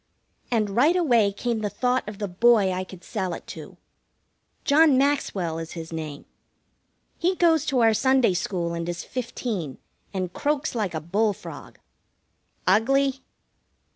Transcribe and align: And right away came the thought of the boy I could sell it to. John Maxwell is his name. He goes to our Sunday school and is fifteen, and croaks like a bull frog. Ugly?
And 0.49 0.71
right 0.71 0.95
away 0.95 1.31
came 1.31 1.59
the 1.59 1.69
thought 1.69 2.09
of 2.09 2.17
the 2.17 2.27
boy 2.27 2.71
I 2.71 2.83
could 2.83 3.03
sell 3.03 3.35
it 3.35 3.45
to. 3.53 3.77
John 4.65 4.97
Maxwell 4.97 5.59
is 5.59 5.73
his 5.73 5.93
name. 5.93 6.25
He 7.19 7.35
goes 7.35 7.67
to 7.67 7.81
our 7.81 7.93
Sunday 7.93 8.33
school 8.33 8.73
and 8.73 8.89
is 8.89 9.03
fifteen, 9.03 9.77
and 10.11 10.33
croaks 10.33 10.73
like 10.73 10.95
a 10.95 11.01
bull 11.01 11.33
frog. 11.33 11.77
Ugly? 12.65 13.19